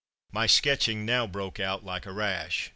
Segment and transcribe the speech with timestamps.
[0.31, 2.69] My sketching now broke out like a rash.